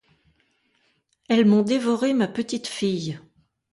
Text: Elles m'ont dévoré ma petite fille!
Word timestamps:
Elles 1.29 1.45
m'ont 1.45 1.61
dévoré 1.61 2.15
ma 2.15 2.27
petite 2.27 2.65
fille! 2.65 3.19